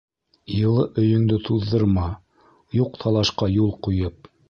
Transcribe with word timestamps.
Йылы 0.53 0.85
өйөңдө 1.01 1.37
туҙҙырма, 1.51 2.07
юҡ 2.81 3.01
талашҡа 3.07 3.55
юл 3.63 3.75
ҡуйып. 3.89 4.35